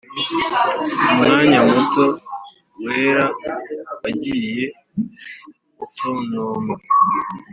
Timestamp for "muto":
1.69-2.05